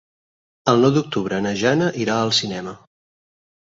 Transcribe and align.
El 0.73 0.81
nou 0.85 0.93
d'octubre 0.95 1.41
na 1.49 1.53
Jana 1.61 1.93
irà 2.09 2.19
al 2.25 2.37
cinema. 2.43 2.79